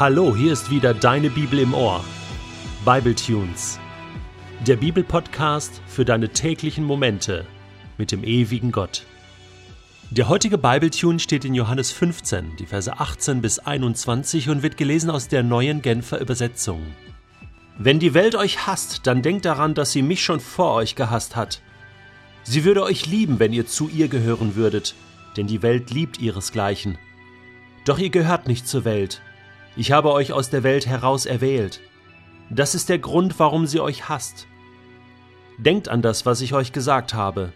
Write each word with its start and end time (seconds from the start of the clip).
Hallo, 0.00 0.34
hier 0.34 0.54
ist 0.54 0.70
wieder 0.70 0.94
deine 0.94 1.28
Bibel 1.28 1.58
im 1.58 1.74
Ohr. 1.74 2.02
Bible 2.86 3.14
Tunes. 3.14 3.78
Der 4.66 4.76
Bibelpodcast 4.76 5.82
für 5.86 6.06
deine 6.06 6.30
täglichen 6.30 6.84
Momente 6.84 7.44
mit 7.98 8.10
dem 8.10 8.24
ewigen 8.24 8.72
Gott. 8.72 9.04
Der 10.10 10.30
heutige 10.30 10.56
Bibletune 10.56 11.18
steht 11.18 11.44
in 11.44 11.52
Johannes 11.52 11.92
15, 11.92 12.56
die 12.58 12.64
Verse 12.64 12.98
18 12.98 13.42
bis 13.42 13.58
21 13.58 14.48
und 14.48 14.62
wird 14.62 14.78
gelesen 14.78 15.10
aus 15.10 15.28
der 15.28 15.42
neuen 15.42 15.82
Genfer 15.82 16.18
Übersetzung. 16.18 16.80
Wenn 17.76 17.98
die 17.98 18.14
Welt 18.14 18.36
euch 18.36 18.66
hasst, 18.66 19.06
dann 19.06 19.20
denkt 19.20 19.44
daran, 19.44 19.74
dass 19.74 19.92
sie 19.92 20.00
mich 20.00 20.24
schon 20.24 20.40
vor 20.40 20.76
euch 20.76 20.94
gehasst 20.94 21.36
hat. 21.36 21.60
Sie 22.44 22.64
würde 22.64 22.84
euch 22.84 23.04
lieben, 23.04 23.38
wenn 23.38 23.52
ihr 23.52 23.66
zu 23.66 23.90
ihr 23.90 24.08
gehören 24.08 24.54
würdet, 24.54 24.94
denn 25.36 25.46
die 25.46 25.60
Welt 25.60 25.90
liebt 25.90 26.18
ihresgleichen. 26.18 26.96
Doch 27.84 27.98
ihr 27.98 28.08
gehört 28.08 28.48
nicht 28.48 28.66
zur 28.66 28.86
Welt, 28.86 29.20
ich 29.80 29.92
habe 29.92 30.12
euch 30.12 30.34
aus 30.34 30.50
der 30.50 30.62
Welt 30.62 30.86
heraus 30.86 31.24
erwählt. 31.24 31.80
Das 32.50 32.74
ist 32.74 32.90
der 32.90 32.98
Grund, 32.98 33.38
warum 33.38 33.66
sie 33.66 33.80
euch 33.80 34.10
hasst. 34.10 34.46
Denkt 35.56 35.88
an 35.88 36.02
das, 36.02 36.26
was 36.26 36.42
ich 36.42 36.52
euch 36.52 36.72
gesagt 36.72 37.14
habe. 37.14 37.54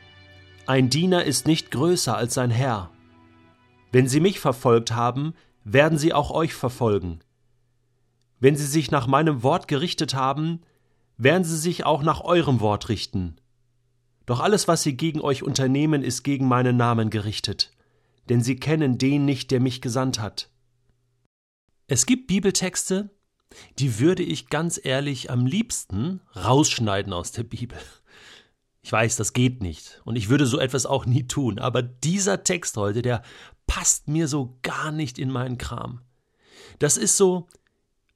Ein 0.67 0.89
Diener 0.89 1.25
ist 1.25 1.47
nicht 1.47 1.71
größer 1.71 2.17
als 2.17 2.33
sein 2.33 2.51
Herr. 2.51 2.89
Wenn 3.93 4.09
sie 4.09 4.21
mich 4.21 4.41
verfolgt 4.41 4.93
haben, 4.93 5.35
werden 5.65 5.99
sie 5.99 6.15
auch 6.15 6.31
euch 6.31 6.55
verfolgen. 6.55 7.21
Wenn 8.41 8.57
sie 8.57 8.65
sich 8.65 8.91
nach 8.91 9.07
meinem 9.07 9.43
Wort 9.43 9.69
gerichtet 9.69 10.15
haben, 10.15 10.63
werden 11.19 11.45
sie 11.45 11.59
sich 11.59 11.85
auch 11.85 12.03
nach 12.03 12.23
eurem 12.23 12.61
Wort 12.61 12.89
richten. 12.89 13.37
Doch 14.25 14.41
alles, 14.41 14.67
was 14.67 14.83
sie 14.83 14.97
gegen 14.97 15.21
euch 15.21 15.43
unternehmen, 15.43 16.03
ist 16.03 16.23
gegen 16.23 16.49
meinen 16.49 16.79
Namen 16.79 17.11
gerichtet, 17.11 17.71
denn 18.31 18.41
sie 18.41 18.57
kennen 18.57 18.97
den 18.97 19.27
nicht, 19.27 19.51
der 19.51 19.61
mich 19.61 19.83
gesandt 19.83 20.19
hat. 20.21 20.49
Es 21.87 22.07
gibt 22.07 22.29
Bibeltexte, 22.29 23.11
die 23.79 23.99
würde 23.99 24.23
ich 24.23 24.49
ganz 24.49 24.81
ehrlich 24.83 25.31
am 25.31 25.45
liebsten 25.45 26.21
rausschneiden 26.35 27.13
aus 27.13 27.33
der 27.33 27.43
Bibel. 27.43 27.79
Ich 28.83 28.91
weiß, 28.91 29.17
das 29.17 29.33
geht 29.33 29.63
nicht 29.63 30.01
und 30.05 30.17
ich 30.17 30.29
würde 30.29 30.47
so 30.47 30.59
etwas 30.59 30.87
auch 30.87 31.07
nie 31.07 31.27
tun, 31.27 31.59
aber 31.59 31.83
dieser 31.83 32.43
Text 32.43 32.77
heute, 32.77 33.03
der 33.03 33.23
passt 33.67 34.09
mir 34.09 34.29
so 34.29 34.59
gar 34.63 34.93
nicht 34.93 35.19
in 35.19 35.31
meinen 35.31 35.59
Kram. 35.59 36.01
Das 36.79 36.97
ist 36.97 37.17
so, 37.17 37.49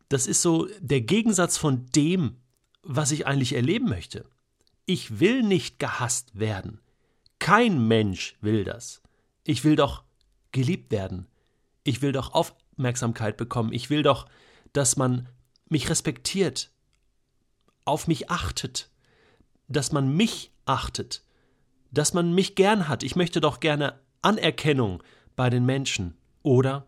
das 0.08 0.26
ist 0.26 0.42
so 0.42 0.68
der 0.80 1.02
Gegensatz 1.02 1.58
von 1.58 1.86
dem, 1.94 2.36
was 2.82 3.12
ich 3.12 3.26
eigentlich 3.26 3.54
erleben 3.54 3.88
möchte. 3.88 4.24
Ich 4.86 5.20
will 5.20 5.42
nicht 5.42 5.78
gehasst 5.78 6.38
werden. 6.38 6.80
Kein 7.38 7.86
Mensch 7.86 8.36
will 8.40 8.64
das. 8.64 9.02
Ich 9.44 9.64
will 9.64 9.76
doch 9.76 10.04
geliebt 10.52 10.90
werden. 10.90 11.26
Ich 11.84 12.02
will 12.02 12.12
doch 12.12 12.32
auf, 12.32 12.54
Aufmerksamkeit 12.78 13.36
bekommen. 13.36 13.72
Ich 13.72 13.90
will 13.90 14.04
doch, 14.04 14.26
dass 14.72 14.96
man 14.96 15.28
mich 15.68 15.90
respektiert, 15.90 16.70
auf 17.84 18.06
mich 18.06 18.30
achtet, 18.30 18.88
dass 19.66 19.90
man 19.90 20.14
mich 20.14 20.52
achtet, 20.64 21.24
dass 21.90 22.14
man 22.14 22.32
mich 22.32 22.54
gern 22.54 22.86
hat. 22.86 23.02
Ich 23.02 23.16
möchte 23.16 23.40
doch 23.40 23.58
gerne 23.58 23.98
Anerkennung 24.22 25.02
bei 25.34 25.50
den 25.50 25.66
Menschen, 25.66 26.16
oder? 26.42 26.86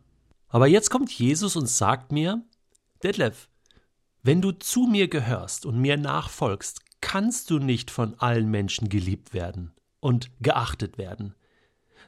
Aber 0.48 0.68
jetzt 0.68 0.90
kommt 0.90 1.10
Jesus 1.10 1.56
und 1.56 1.68
sagt 1.68 2.12
mir, 2.12 2.42
Detlef, 3.02 3.48
wenn 4.22 4.40
du 4.40 4.52
zu 4.52 4.82
mir 4.82 5.08
gehörst 5.08 5.66
und 5.66 5.80
mir 5.80 5.96
nachfolgst, 5.96 6.82
kannst 7.00 7.50
du 7.50 7.58
nicht 7.58 7.90
von 7.90 8.14
allen 8.20 8.48
Menschen 8.48 8.88
geliebt 8.88 9.34
werden 9.34 9.72
und 9.98 10.30
geachtet 10.40 10.98
werden, 10.98 11.34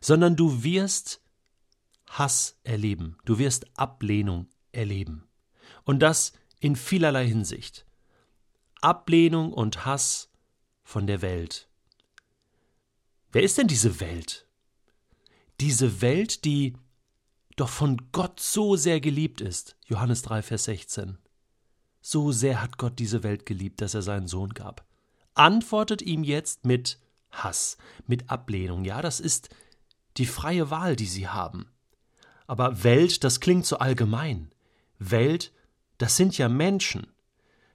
sondern 0.01 0.37
du 0.37 0.63
wirst 0.63 1.23
Hass 2.13 2.59
erleben, 2.63 3.17
du 3.25 3.39
wirst 3.39 3.67
Ablehnung 3.79 4.49
erleben. 4.71 5.27
Und 5.85 6.01
das 6.01 6.33
in 6.61 6.77
vielerlei 6.77 7.27
Hinsicht. 7.27 7.87
Ablehnung 8.83 9.53
und 9.53 9.87
Hass 9.87 10.31
von 10.83 11.07
der 11.07 11.23
Welt. 11.23 11.69
Wer 13.31 13.43
ist 13.43 13.57
denn 13.57 13.67
diese 13.67 13.99
Welt? 14.01 14.47
Diese 15.61 16.03
Welt, 16.03 16.45
die 16.45 16.77
doch 17.57 17.71
von 17.71 17.97
Gott 18.13 18.41
so 18.41 18.77
sehr 18.77 19.01
geliebt 19.01 19.41
ist. 19.41 19.77
Johannes 19.87 20.23
3, 20.23 20.43
Vers 20.43 20.65
16. 20.65 21.19
So 22.03 22.31
sehr 22.31 22.61
hat 22.61 22.77
Gott 22.77 22.99
diese 22.99 23.23
Welt 23.23 23.47
geliebt, 23.47 23.81
dass 23.81 23.95
er 23.95 24.03
seinen 24.03 24.27
Sohn 24.27 24.51
gab. 24.51 24.85
Antwortet 25.35 26.03
ihm 26.03 26.25
jetzt 26.25 26.67
mit 26.67 26.99
Hass, 27.31 27.79
mit 28.07 28.29
Ablehnung. 28.29 28.85
Ja, 28.85 29.01
das 29.01 29.19
ist 29.19 29.49
die 30.19 30.27
freie 30.27 30.71
Wahl, 30.71 30.95
die 30.95 31.07
sie 31.07 31.29
haben. 31.29 31.73
Aber 32.53 32.85
Welt, 32.85 33.25
das 33.25 33.41
klingt 33.41 33.65
so 33.65 33.79
allgemein. 33.79 34.53
Welt, 34.99 35.55
das 35.97 36.19
sind 36.19 36.37
ja 36.37 36.51
Menschen. 36.51 37.07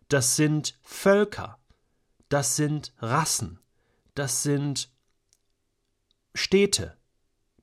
Das 0.07 0.35
sind 0.35 0.77
Völker. 0.83 1.57
Das 2.29 2.57
sind 2.57 2.93
Rassen. 2.99 3.59
Das 4.13 4.43
sind 4.43 4.91
Städte. 6.35 6.95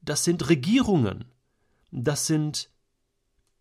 Das 0.02 0.24
sind 0.24 0.48
Regierungen. 0.48 1.26
Das 1.92 2.26
sind 2.26 2.68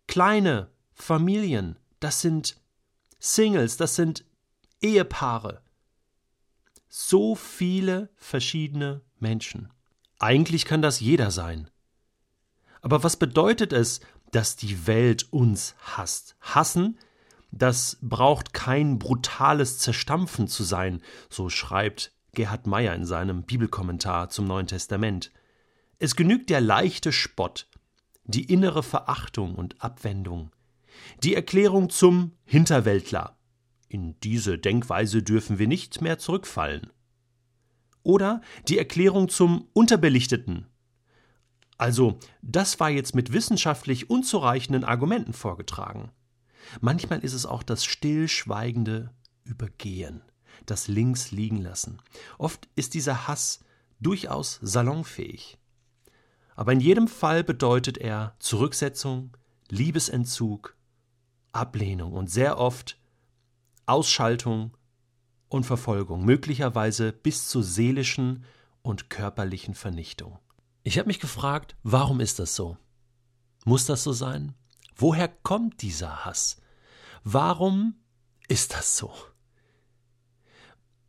kleine 0.08 0.68
Familien. 0.92 1.78
Das 2.00 2.22
sind 2.22 2.60
Singles. 3.20 3.76
Das 3.76 3.94
sind 3.94 4.24
Ehepaare. 4.80 5.62
So 6.88 7.36
viele 7.36 8.10
verschiedene 8.16 9.02
Menschen. 9.20 9.72
Eigentlich 10.18 10.64
kann 10.64 10.82
das 10.82 10.98
jeder 10.98 11.30
sein. 11.30 11.70
Aber 12.84 13.02
was 13.02 13.16
bedeutet 13.16 13.72
es, 13.72 14.00
dass 14.30 14.56
die 14.56 14.86
Welt 14.86 15.32
uns 15.32 15.74
hasst? 15.80 16.36
Hassen, 16.42 16.98
das 17.50 17.96
braucht 18.02 18.52
kein 18.52 18.98
brutales 18.98 19.78
Zerstampfen 19.78 20.48
zu 20.48 20.64
sein, 20.64 21.00
so 21.30 21.48
schreibt 21.48 22.12
Gerhard 22.34 22.66
Meyer 22.66 22.94
in 22.94 23.06
seinem 23.06 23.44
Bibelkommentar 23.44 24.28
zum 24.28 24.46
Neuen 24.46 24.66
Testament. 24.66 25.32
Es 25.98 26.14
genügt 26.14 26.50
der 26.50 26.60
leichte 26.60 27.10
Spott, 27.10 27.70
die 28.24 28.44
innere 28.52 28.82
Verachtung 28.82 29.54
und 29.54 29.80
Abwendung, 29.82 30.50
die 31.22 31.34
Erklärung 31.34 31.88
zum 31.88 32.32
Hinterwäldler. 32.44 33.38
In 33.88 34.20
diese 34.20 34.58
Denkweise 34.58 35.22
dürfen 35.22 35.58
wir 35.58 35.68
nicht 35.68 36.02
mehr 36.02 36.18
zurückfallen. 36.18 36.92
Oder 38.02 38.42
die 38.68 38.76
Erklärung 38.76 39.30
zum 39.30 39.68
Unterbelichteten, 39.72 40.66
also, 41.76 42.18
das 42.42 42.78
war 42.80 42.90
jetzt 42.90 43.14
mit 43.14 43.32
wissenschaftlich 43.32 44.10
unzureichenden 44.10 44.84
Argumenten 44.84 45.32
vorgetragen. 45.32 46.10
Manchmal 46.80 47.20
ist 47.20 47.34
es 47.34 47.46
auch 47.46 47.62
das 47.62 47.84
stillschweigende 47.84 49.10
Übergehen, 49.44 50.22
das 50.66 50.88
Links 50.88 51.30
liegen 51.30 51.60
lassen. 51.60 52.00
Oft 52.38 52.68
ist 52.76 52.94
dieser 52.94 53.28
Hass 53.28 53.60
durchaus 54.00 54.58
salonfähig. 54.62 55.58
Aber 56.56 56.72
in 56.72 56.80
jedem 56.80 57.08
Fall 57.08 57.42
bedeutet 57.42 57.98
er 57.98 58.36
Zurücksetzung, 58.38 59.36
Liebesentzug, 59.68 60.76
Ablehnung 61.52 62.12
und 62.12 62.30
sehr 62.30 62.58
oft 62.58 62.98
Ausschaltung 63.86 64.76
und 65.48 65.64
Verfolgung, 65.64 66.24
möglicherweise 66.24 67.12
bis 67.12 67.48
zur 67.48 67.62
seelischen 67.62 68.44
und 68.82 69.10
körperlichen 69.10 69.74
Vernichtung. 69.74 70.38
Ich 70.84 70.98
habe 70.98 71.08
mich 71.08 71.18
gefragt, 71.18 71.76
warum 71.82 72.20
ist 72.20 72.38
das 72.38 72.54
so? 72.54 72.76
Muss 73.64 73.86
das 73.86 74.04
so 74.04 74.12
sein? 74.12 74.54
Woher 74.94 75.28
kommt 75.28 75.80
dieser 75.80 76.26
Hass? 76.26 76.60
Warum 77.24 77.94
ist 78.48 78.74
das 78.74 78.98
so? 78.98 79.12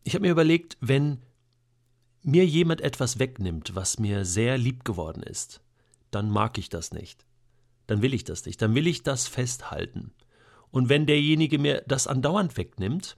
Ich 0.03 0.15
habe 0.15 0.21
mir 0.21 0.31
überlegt, 0.31 0.77
wenn 0.79 1.21
mir 2.21 2.45
jemand 2.45 2.79
etwas 2.79 3.19
wegnimmt, 3.19 3.75
was 3.75 3.99
mir 3.99 4.23
sehr 4.23 4.57
lieb 4.57 4.85
geworden 4.85 5.21
ist, 5.21 5.61
dann 6.09 6.31
mag 6.31 6.57
ich 6.57 6.69
das 6.69 6.93
nicht. 6.93 7.25
Dann 7.85 8.01
will 8.01 8.13
ich 8.13 8.23
das 8.23 8.45
nicht. 8.45 8.61
Dann 8.61 8.75
will 8.75 8.87
ich 8.87 9.03
das 9.03 9.27
festhalten. 9.27 10.13
Und 10.71 10.87
wenn 10.87 11.05
derjenige 11.05 11.59
mir 11.59 11.83
das 11.85 12.07
andauernd 12.07 12.55
wegnimmt, 12.55 13.17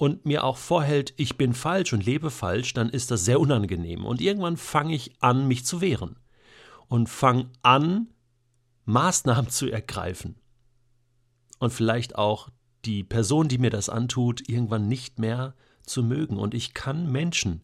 und 0.00 0.24
mir 0.24 0.44
auch 0.44 0.56
vorhält, 0.56 1.12
ich 1.18 1.36
bin 1.36 1.52
falsch 1.52 1.92
und 1.92 2.06
lebe 2.06 2.30
falsch, 2.30 2.72
dann 2.72 2.88
ist 2.88 3.10
das 3.10 3.26
sehr 3.26 3.38
unangenehm. 3.38 4.06
Und 4.06 4.22
irgendwann 4.22 4.56
fange 4.56 4.94
ich 4.94 5.12
an, 5.22 5.46
mich 5.46 5.66
zu 5.66 5.82
wehren. 5.82 6.18
Und 6.88 7.10
fange 7.10 7.50
an, 7.60 8.08
Maßnahmen 8.86 9.50
zu 9.50 9.70
ergreifen. 9.70 10.36
Und 11.58 11.74
vielleicht 11.74 12.16
auch 12.16 12.48
die 12.86 13.04
Person, 13.04 13.48
die 13.48 13.58
mir 13.58 13.68
das 13.68 13.90
antut, 13.90 14.48
irgendwann 14.48 14.88
nicht 14.88 15.18
mehr 15.18 15.54
zu 15.84 16.02
mögen. 16.02 16.38
Und 16.38 16.54
ich 16.54 16.72
kann 16.72 17.12
Menschen, 17.12 17.60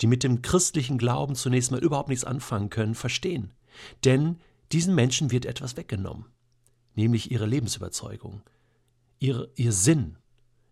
die 0.00 0.06
mit 0.06 0.22
dem 0.22 0.42
christlichen 0.42 0.96
Glauben 0.96 1.34
zunächst 1.34 1.72
mal 1.72 1.82
überhaupt 1.82 2.08
nichts 2.08 2.24
anfangen 2.24 2.70
können, 2.70 2.94
verstehen. 2.94 3.52
Denn 4.04 4.38
diesen 4.70 4.94
Menschen 4.94 5.32
wird 5.32 5.44
etwas 5.44 5.76
weggenommen, 5.76 6.26
nämlich 6.94 7.32
ihre 7.32 7.46
Lebensüberzeugung, 7.46 8.42
ihr, 9.18 9.48
ihr 9.56 9.72
Sinn, 9.72 10.19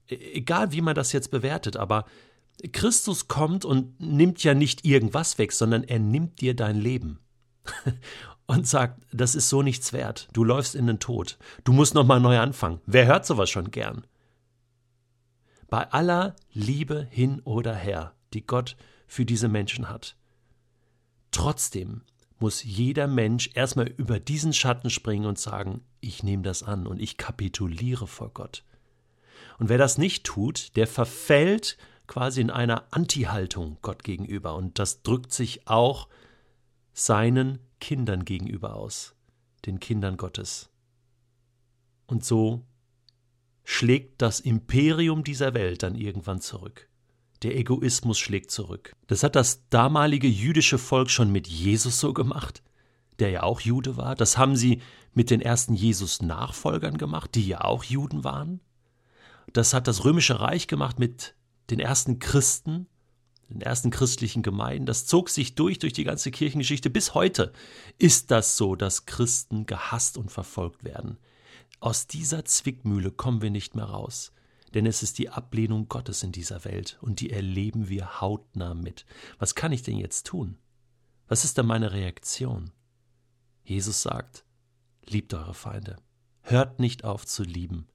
egal 0.09 0.73
wie 0.73 0.81
man 0.81 0.95
das 0.95 1.13
jetzt 1.13 1.31
bewertet, 1.31 1.77
aber 1.77 2.05
Christus 2.73 3.29
kommt 3.29 3.65
und 3.65 4.01
nimmt 4.01 4.43
ja 4.43 4.55
nicht 4.55 4.85
irgendwas 4.85 5.39
weg, 5.39 5.53
sondern 5.53 5.85
er 5.85 5.99
nimmt 5.99 6.41
dir 6.41 6.55
dein 6.55 6.77
Leben. 6.77 7.21
und 8.49 8.67
sagt, 8.67 9.03
das 9.13 9.35
ist 9.35 9.51
so 9.51 9.63
nichts 9.63 9.93
wert. 9.93 10.29
Du 10.33 10.43
läufst 10.43 10.75
in 10.75 10.87
den 10.87 10.99
Tod. 10.99 11.39
Du 11.65 11.73
musst 11.73 11.95
nochmal 11.95 12.19
neu 12.19 12.39
anfangen. 12.39 12.81
Wer 12.87 13.07
hört 13.07 13.27
sowas 13.27 13.51
schon 13.51 13.71
gern? 13.71 14.07
Bei 15.69 15.93
aller 15.93 16.35
Liebe 16.53 17.07
hin 17.11 17.41
oder 17.45 17.75
her, 17.75 18.15
die 18.33 18.47
Gott 18.47 18.77
für 19.07 19.27
diese 19.27 19.49
Menschen 19.49 19.91
hat. 19.91 20.17
Trotzdem 21.31 22.03
muss 22.39 22.65
jeder 22.65 23.07
Mensch 23.07 23.51
erstmal 23.53 23.89
über 23.89 24.19
diesen 24.19 24.55
Schatten 24.55 24.89
springen 24.89 25.27
und 25.27 25.39
sagen, 25.39 25.83
ich 26.01 26.23
nehme 26.23 26.43
das 26.43 26.63
an 26.63 26.87
und 26.87 27.01
ich 27.03 27.19
kapituliere 27.19 28.07
vor 28.07 28.31
Gott. 28.33 28.65
Und 29.59 29.69
wer 29.69 29.79
das 29.79 29.99
nicht 29.99 30.25
tut, 30.25 30.77
der 30.77 30.87
verfällt 30.87 31.77
quasi 32.07 32.41
in 32.41 32.51
einer 32.51 32.85
Anti-Haltung 32.91 33.79
Gott 33.83 34.03
gegenüber. 34.03 34.55
Und 34.55 34.79
das 34.79 35.03
drückt 35.03 35.33
sich 35.33 35.69
auch 35.69 36.09
seinen 36.93 37.59
Kindern 37.81 38.25
gegenüber 38.25 38.75
aus, 38.75 39.15
den 39.67 39.79
Kindern 39.79 40.17
Gottes. 40.17 40.71
Und 42.07 42.25
so 42.25 42.65
schlägt 43.63 44.23
das 44.23 44.41
Imperium 44.41 45.23
dieser 45.23 45.55
Welt 45.55 45.83
dann 45.83 45.95
irgendwann 45.95 46.41
zurück. 46.41 46.89
Der 47.43 47.57
Egoismus 47.57 48.19
schlägt 48.19 48.51
zurück. 48.51 48.97
Das 49.07 49.23
hat 49.23 49.37
das 49.37 49.69
damalige 49.69 50.27
jüdische 50.27 50.79
Volk 50.79 51.11
schon 51.11 51.31
mit 51.31 51.47
Jesus 51.47 52.01
so 52.01 52.13
gemacht, 52.13 52.63
der 53.19 53.31
ja 53.31 53.43
auch 53.43 53.61
Jude 53.61 53.97
war. 53.97 54.17
Das 54.17 54.39
haben 54.39 54.57
sie 54.57 54.81
mit 55.13 55.31
den 55.31 55.41
ersten 55.41 55.75
Jesus-Nachfolgern 55.75 56.99
gemacht, 56.99 57.35
die 57.35 57.47
ja 57.47 57.61
auch 57.61 57.85
Juden 57.85 58.25
waren. 58.25 58.61
Das 59.53 59.75
hat 59.75 59.89
das 59.89 60.05
römische 60.05 60.41
Reich 60.41 60.67
gemacht 60.67 60.99
mit 60.99 61.35
den 61.71 61.81
ersten 61.81 62.19
Christen, 62.19 62.87
den 63.49 63.61
ersten 63.61 63.91
christlichen 63.91 64.43
Gemeinden. 64.43 64.87
Das 64.87 65.07
zog 65.07 65.31
sich 65.31 65.55
durch, 65.55 65.79
durch 65.79 65.93
die 65.93 66.05
ganze 66.05 66.31
Kirchengeschichte. 66.31 66.91
Bis 66.91 67.15
heute 67.15 67.53
ist 67.99 68.31
das 68.31 68.57
so, 68.57 68.77
dass 68.77 69.07
Christen 69.07 69.67
gehasst 69.67 70.19
und 70.19 70.31
verfolgt 70.31 70.85
werden. 70.85 71.19
Aus 71.81 72.07
dieser 72.07 72.45
Zwickmühle 72.45 73.11
kommen 73.11 73.41
wir 73.41 73.51
nicht 73.51 73.75
mehr 73.75 73.87
raus. 73.87 74.33
Denn 74.75 74.85
es 74.85 75.03
ist 75.03 75.19
die 75.19 75.31
Ablehnung 75.31 75.89
Gottes 75.89 76.23
in 76.23 76.33
dieser 76.33 76.65
Welt 76.65 76.99
und 77.01 77.21
die 77.21 77.31
erleben 77.31 77.89
wir 77.89 78.21
hautnah 78.21 78.75
mit. 78.75 79.07
Was 79.39 79.55
kann 79.55 79.73
ich 79.73 79.83
denn 79.83 79.97
jetzt 79.97 80.27
tun? 80.27 80.59
Was 81.27 81.45
ist 81.45 81.57
denn 81.57 81.67
meine 81.67 81.93
Reaktion? 81.93 82.71
Jesus 83.65 84.03
sagt, 84.03 84.45
liebt 85.07 85.33
eure 85.33 85.55
Feinde. 85.55 85.97
Hört 86.43 86.81
nicht 86.81 87.05
auf 87.05 87.27
zu 87.27 87.43
lieben. 87.45 87.89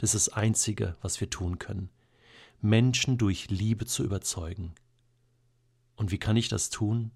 Das 0.00 0.14
ist 0.14 0.28
das 0.28 0.34
Einzige, 0.34 0.96
was 1.02 1.20
wir 1.20 1.28
tun 1.28 1.58
können. 1.58 1.90
Menschen 2.62 3.18
durch 3.18 3.50
Liebe 3.50 3.84
zu 3.84 4.02
überzeugen. 4.02 4.72
Und 5.94 6.10
wie 6.10 6.16
kann 6.16 6.38
ich 6.38 6.48
das 6.48 6.70
tun? 6.70 7.10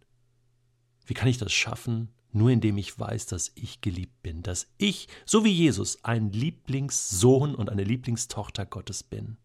Wie 1.06 1.14
kann 1.14 1.28
ich 1.28 1.38
das 1.38 1.50
schaffen? 1.50 2.10
Nur 2.30 2.50
indem 2.50 2.76
ich 2.76 2.98
weiß, 2.98 3.24
dass 3.24 3.52
ich 3.54 3.80
geliebt 3.80 4.22
bin, 4.22 4.42
dass 4.42 4.66
ich, 4.76 5.08
so 5.24 5.46
wie 5.46 5.50
Jesus, 5.50 6.04
ein 6.04 6.30
Lieblingssohn 6.30 7.54
und 7.54 7.70
eine 7.70 7.84
Lieblingstochter 7.84 8.66
Gottes 8.66 9.02
bin. 9.02 9.38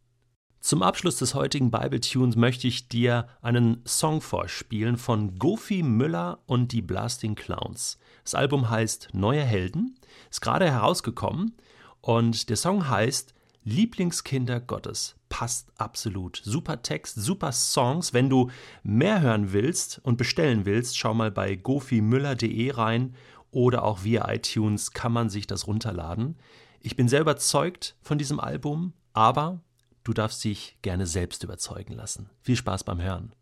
Zum 0.59 0.83
Abschluss 0.83 1.15
des 1.15 1.33
heutigen 1.33 1.71
Bible-Tunes 1.71 2.36
möchte 2.36 2.68
ich 2.68 2.89
dir 2.89 3.30
einen 3.41 3.81
Song 3.86 4.19
vorspielen 4.19 4.97
von 4.97 5.39
Goofy 5.39 5.81
Müller 5.81 6.44
und 6.45 6.74
die 6.74 6.81
Blasting 6.81 7.36
Clowns. 7.36 8.00
Das 8.25 8.36
Album 8.36 8.69
heißt 8.69 9.13
Neue 9.13 9.45
Helden, 9.45 9.97
ist 10.30 10.41
gerade 10.41 10.69
herausgekommen 10.69 11.56
und 12.01 12.50
der 12.50 12.57
Song 12.57 12.90
heißt 12.90 13.34
Lieblingskinder 13.63 14.60
Gottes. 14.60 15.16
Passt 15.30 15.72
absolut. 15.78 16.42
Super 16.44 16.81
Text, 16.81 17.16
super 17.16 17.51
Songs. 17.51 18.13
Wenn 18.13 18.30
du 18.30 18.50
mehr 18.84 19.22
hören 19.22 19.54
willst 19.54 20.00
und 20.04 20.18
bestellen 20.18 20.66
willst, 20.66 20.98
schau 20.98 21.13
mal 21.13 21.30
bei 21.30 21.56
gofimüller.de 21.56 22.72
rein 22.72 23.16
oder 23.51 23.84
auch 23.84 24.04
via 24.04 24.31
iTunes 24.31 24.92
kann 24.92 25.12
man 25.12 25.30
sich 25.30 25.46
das 25.46 25.68
runterladen. 25.68 26.38
Ich 26.81 26.96
bin 26.96 27.07
sehr 27.07 27.22
überzeugt 27.22 27.96
von 28.01 28.18
diesem 28.18 28.40
Album, 28.40 28.94
aber 29.13 29.62
du 30.04 30.13
darfst 30.13 30.44
dich 30.44 30.78
gerne 30.81 31.06
selbst 31.06 31.44
überzeugen 31.44 31.94
lassen. 31.94 32.30
Viel 32.42 32.56
Spaß 32.56 32.84
beim 32.84 33.01
Hören. 33.01 33.34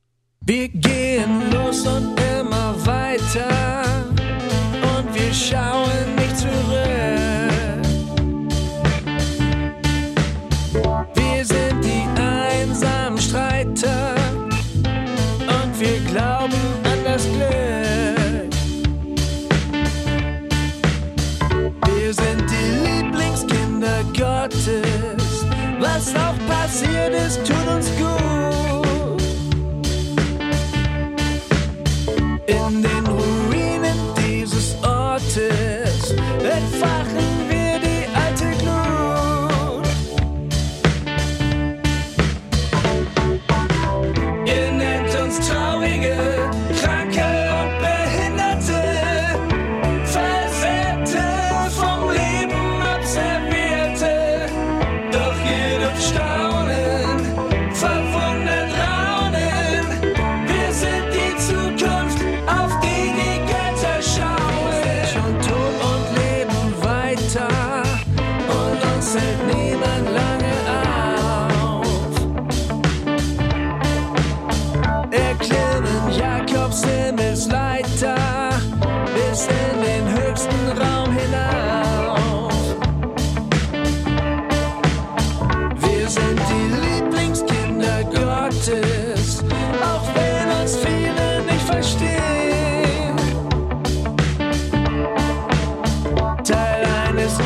Wir 0.42 0.70
gehen 0.70 1.52
los 1.52 1.86
und 1.86 2.20
immer 2.20 2.86
weiter 2.86 3.84
und 4.98 5.14
wir 5.14 5.34
schauen 5.34 6.16
nicht 6.16 6.38
zurück. 6.38 6.97
Auch 26.78 26.84
passiert 26.84 27.14
ist, 27.14 27.46
tut 27.46 27.57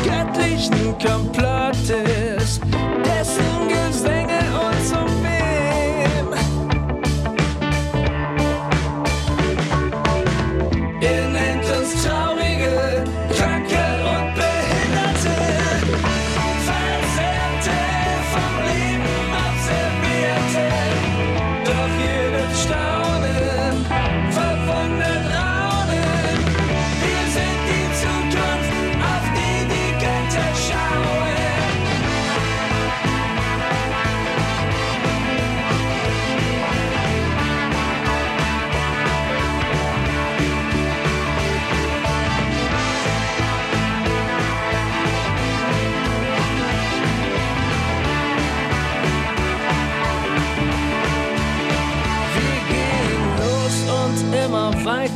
göttlichen 0.04 0.98
Komplexen. 0.98 1.41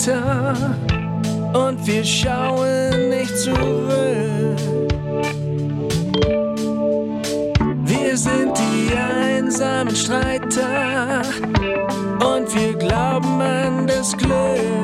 Weiter 0.06 0.76
und 1.52 1.86
wir 1.86 2.04
schauen 2.04 3.08
nicht 3.10 3.36
zurück. 3.38 4.56
Wir 7.84 8.16
sind 8.16 8.52
die 8.56 8.94
einsamen 8.94 9.94
Streiter 9.94 11.22
und 12.20 12.54
wir 12.54 12.74
glauben 12.74 13.40
an 13.40 13.86
das 13.86 14.16
Glück. 14.16 14.75